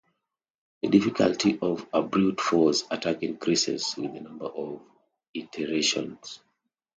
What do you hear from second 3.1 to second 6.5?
increases with the number of iterations.